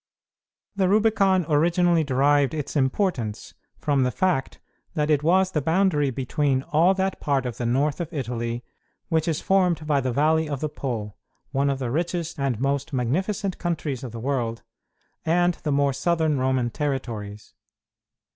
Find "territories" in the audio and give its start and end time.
16.71-17.53